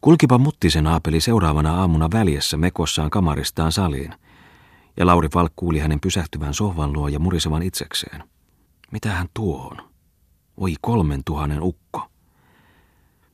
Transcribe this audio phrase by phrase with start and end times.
[0.00, 4.14] Kulkipa Muttisen aapeli seuraavana aamuna väljessä mekossaan kamaristaan saliin,
[4.96, 8.24] ja Lauri Falk kuuli hänen pysähtyvän sohvan luo ja murisevan itsekseen.
[8.92, 9.76] Mitä hän tuohon?
[10.56, 12.10] Oi kolmen tuhannen ukko.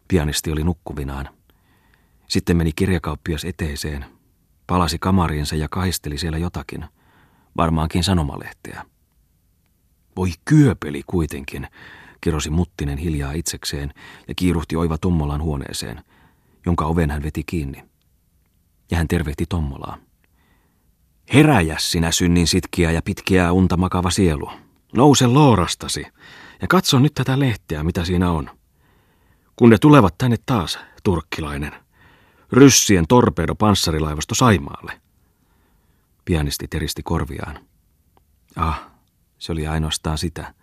[0.08, 1.28] Pianisti oli nukkuvinaan.
[2.28, 4.04] Sitten meni kirjakauppias eteiseen,
[4.66, 6.84] palasi kamariinsa ja kahisteli siellä jotakin,
[7.56, 8.84] varmaankin sanomalehteä.
[10.16, 11.68] Voi kyöpeli kuitenkin,
[12.20, 13.94] kirosi Muttinen hiljaa itsekseen
[14.28, 16.04] ja kiiruhti Oiva Tommolan huoneeseen,
[16.66, 17.84] jonka oven hän veti kiinni.
[18.90, 19.98] Ja hän tervehti Tommolaa.
[21.34, 24.50] Heräjä sinä synnin sitkiä ja pitkiä unta makava sielu.
[24.96, 26.06] Nouse loorastasi
[26.62, 28.50] ja katso nyt tätä lehteä, mitä siinä on.
[29.56, 31.72] Kun ne tulevat tänne taas, turkkilainen.
[32.52, 35.00] Ryssien torpedo panssarilaivasto Saimaalle.
[36.24, 37.58] Pianisti teristi korviaan.
[38.56, 38.86] Ah,
[39.38, 40.54] se oli ainoastaan sitä.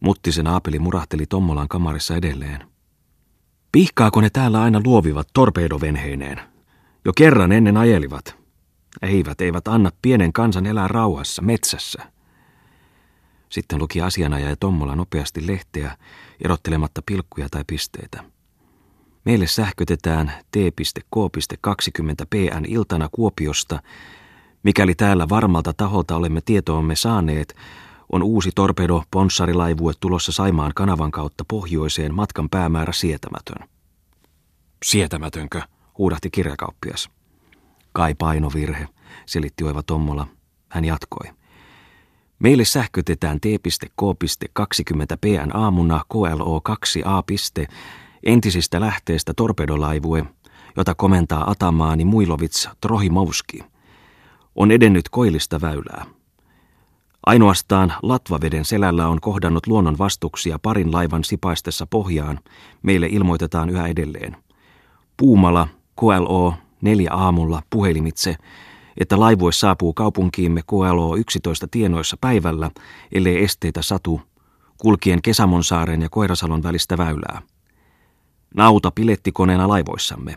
[0.00, 2.75] Muttisen aapeli murahteli Tommolan kamarissa edelleen.
[3.76, 6.40] Pihkaako ne täällä aina luovivat torpedovenheineen?
[7.04, 8.36] Jo kerran ennen ajelivat.
[9.02, 12.02] Eivät, eivät anna pienen kansan elää rauhassa, metsässä.
[13.48, 15.96] Sitten luki asianajaja Tommola nopeasti lehteä,
[16.44, 18.24] erottelematta pilkkuja tai pisteitä.
[19.24, 23.82] Meille sähkötetään t.k.20 pn iltana Kuopiosta,
[24.62, 27.54] mikäli täällä varmalta taholta olemme tietoomme saaneet,
[28.12, 33.68] on uusi torpedo ponssarilaivue tulossa Saimaan kanavan kautta pohjoiseen matkan päämäärä sietämätön.
[34.84, 35.62] Sietämätönkö,
[35.98, 37.10] huudahti kirjakauppias.
[37.92, 38.88] Kai painovirhe,
[39.26, 40.26] selitti Oiva Tommola.
[40.68, 41.30] Hän jatkoi.
[42.38, 47.66] Meille sähkötetään t.k.20 pn aamuna KLO 2A.
[48.22, 50.24] entisistä lähteistä torpedolaivue,
[50.76, 53.60] jota komentaa Atamaani Muilovits Trohimovski.
[54.56, 56.06] On edennyt koillista väylää.
[57.26, 62.40] Ainoastaan Latvaveden selällä on kohdannut luonnon vastuksia parin laivan sipaistessa pohjaan,
[62.82, 64.36] meille ilmoitetaan yhä edelleen.
[65.16, 65.68] Puumala,
[66.00, 68.36] KLO, neljä aamulla puhelimitse,
[69.00, 72.70] että laivue saapuu kaupunkiimme KLO 11 tienoissa päivällä,
[73.12, 74.20] ellei esteitä satu,
[74.78, 77.42] kulkien Kesamonsaaren ja Koirasalon välistä väylää.
[78.54, 80.36] Nauta pilettikoneena laivoissamme.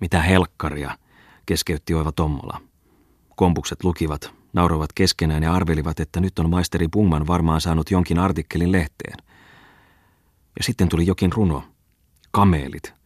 [0.00, 0.98] Mitä helkkaria,
[1.46, 2.60] keskeytti Oiva Tommola.
[3.36, 8.72] Kompukset lukivat, nauroivat keskenään ja arvelivat, että nyt on maisteri Pungman varmaan saanut jonkin artikkelin
[8.72, 9.16] lehteen.
[10.58, 11.62] Ja sitten tuli jokin runo.
[12.30, 12.97] Kameelit.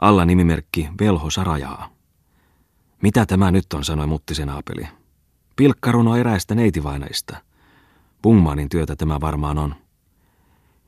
[0.00, 1.88] Alla nimimerkki Velho Sarajaa.
[3.02, 4.88] Mitä tämä nyt on, sanoi Muttisen aapeli.
[5.56, 7.36] Pilkkaruno eräistä neitivainaista.
[8.22, 9.74] Pungmanin työtä tämä varmaan on.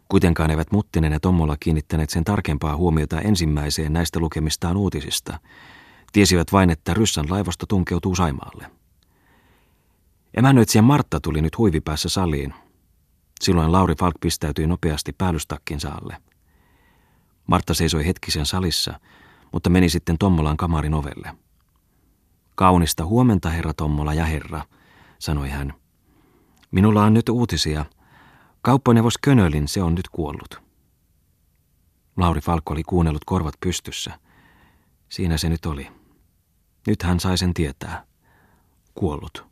[0.08, 5.38] Kuitenkaan eivät Muttinen ja Tommola kiinnittäneet sen tarkempaa huomiota ensimmäiseen näistä lukemistaan uutisista.
[6.12, 8.70] Tiesivät vain, että Ryssän laivasto tunkeutuu Saimaalle.
[10.36, 12.54] Emännöitsijä Martta tuli nyt huivipäässä saliin.
[13.40, 16.16] Silloin Lauri Falk pistäytyi nopeasti päällystakkinsa alle.
[17.46, 19.00] Martta seisoi hetkisen salissa,
[19.52, 21.34] mutta meni sitten Tommolan kamarin ovelle.
[22.54, 24.64] Kaunista huomenta, herra Tommola ja herra,
[25.18, 25.74] sanoi hän.
[26.70, 27.84] Minulla on nyt uutisia.
[28.62, 30.62] Kauppaneuvos Könölin, se on nyt kuollut.
[32.16, 34.18] Lauri Falkko oli kuunnellut korvat pystyssä.
[35.08, 35.88] Siinä se nyt oli.
[36.86, 38.04] Nyt hän sai sen tietää.
[38.94, 39.46] Kuollut.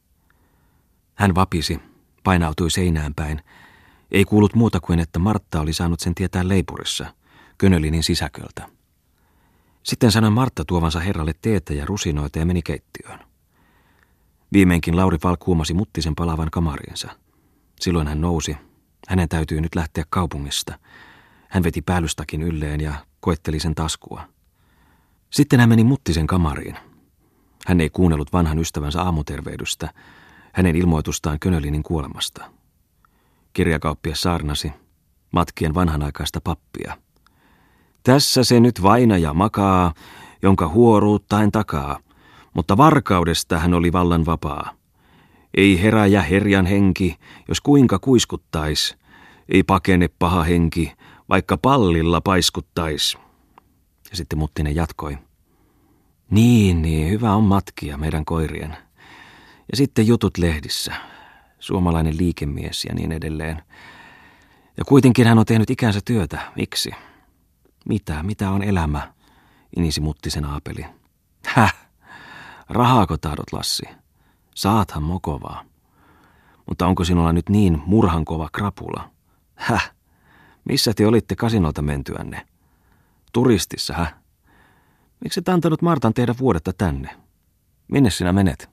[1.15, 1.81] Hän vapisi,
[2.25, 3.43] painautui seinään päin.
[4.11, 7.15] Ei kuullut muuta kuin, että Martta oli saanut sen tietää leipurissa,
[7.61, 8.69] Könölinin sisäköltä.
[9.83, 13.19] Sitten sanoi Martta tuovansa herralle teetä ja rusinoita ja meni keittiöön.
[14.53, 17.09] Viimeinkin Lauri Falk huomasi muttisen palavan kamariinsa.
[17.81, 18.57] Silloin hän nousi.
[19.09, 20.79] Hänen täytyy nyt lähteä kaupungista.
[21.49, 24.29] Hän veti päällystakin ylleen ja koetteli sen taskua.
[25.31, 26.77] Sitten hän meni muttisen kamariin.
[27.67, 29.93] Hän ei kuunnellut vanhan ystävänsä aamutervehdystä,
[30.53, 32.51] hänen ilmoitustaan Könölinin kuolemasta.
[33.53, 34.73] Kirjakauppias saarnasi,
[35.33, 36.97] matkien vanhanaikaista pappia–
[38.03, 39.95] tässä se nyt vainaja makaa,
[40.43, 41.99] jonka huoruuttaen takaa,
[42.55, 44.71] mutta varkaudesta hän oli vallan vapaa.
[45.57, 47.17] Ei heräjä herjan henki,
[47.49, 48.97] jos kuinka kuiskuttais,
[49.49, 50.93] ei pakene paha henki,
[51.29, 53.19] vaikka pallilla paiskuttais.
[54.11, 55.19] Ja sitten Muttinen jatkoi.
[56.31, 58.77] Niin, niin, hyvä on matkia meidän koirien.
[59.71, 60.95] Ja sitten jutut lehdissä.
[61.59, 63.63] Suomalainen liikemies ja niin edelleen.
[64.77, 66.53] Ja kuitenkin hän on tehnyt ikänsä työtä.
[66.57, 66.91] Miksi?
[67.91, 69.13] Mitä, mitä on elämä?
[69.77, 70.87] Inisi Muttisen aapeli.
[71.47, 71.75] Häh?
[72.69, 73.83] Rahaako tahdot, Lassi?
[74.55, 75.65] Saathan mokovaa.
[76.69, 79.11] Mutta onko sinulla nyt niin murhankova krapula?
[79.55, 79.93] Häh?
[80.65, 82.47] Missä te olitte kasinolta mentyänne?
[83.33, 84.15] Turistissa, häh?
[85.21, 87.21] Miksi et antanut Martan tehdä vuodetta tänne?
[87.89, 88.71] Minne sinä menet?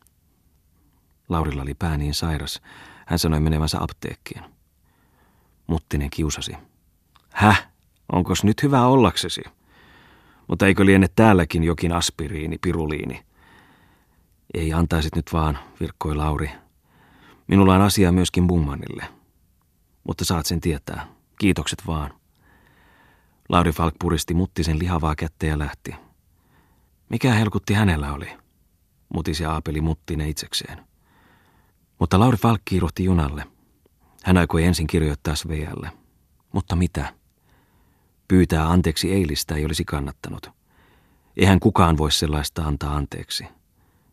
[1.30, 2.62] Laurilla oli pää niin sairas.
[3.06, 4.44] Hän sanoi menevänsä apteekkiin.
[5.68, 6.58] Muttinen kiusasi.
[7.30, 7.77] Häh?
[8.14, 9.42] Onkos nyt hyvä ollaksesi?
[10.48, 13.26] Mutta eikö liene täälläkin jokin aspiriini, piruliini?
[14.54, 16.52] Ei antaisit nyt vaan, virkkoi Lauri.
[17.48, 19.06] Minulla on asia myöskin Bummanille.
[20.04, 21.08] Mutta saat sen tietää.
[21.40, 22.14] Kiitokset vaan.
[23.50, 25.96] Lauri Falk puristi muttisen lihavaa kättä ja lähti.
[27.10, 28.30] Mikä helkutti hänellä oli?
[29.14, 30.88] Mutisi Aapeli muttine itsekseen.
[32.00, 33.48] Mutta Lauri Falk kiiruhti junalle.
[34.24, 35.92] Hän aikoi ensin kirjoittaa Svealle.
[36.54, 37.14] Mutta mitä?
[38.28, 40.52] Pyytää anteeksi eilistä ei olisi kannattanut.
[41.38, 43.46] Eihän kukaan voi sellaista antaa anteeksi.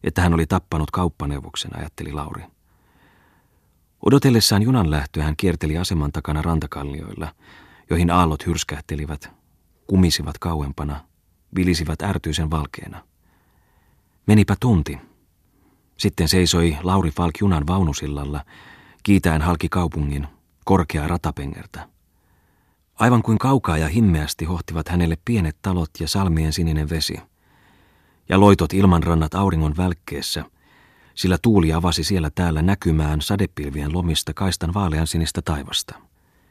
[0.05, 2.43] Että hän oli tappanut kauppaneuvoksen, ajatteli Lauri.
[4.07, 7.35] Odotellessaan junan lähtöä hän kierteli aseman takana rantakallioilla,
[7.91, 9.31] joihin aallot hyrskähtelivät,
[9.87, 11.05] kumisivat kauempana,
[11.57, 13.05] vilisivät ärtyisen valkeena.
[14.27, 14.99] Menipä tunti.
[15.97, 18.45] Sitten seisoi Lauri Falk junan vaunusillalla,
[19.03, 20.27] kiitäen halki kaupungin,
[20.65, 21.94] korkeaa ratapengertä.
[22.99, 27.17] Aivan kuin kaukaa ja himmeästi hohtivat hänelle pienet talot ja salmien sininen vesi.
[28.29, 30.45] Ja loitot ilmanrannat auringon välkkeessä,
[31.15, 35.95] sillä tuuli avasi siellä täällä näkymään sadepilvien lomista kaistan vaalean sinistä taivasta.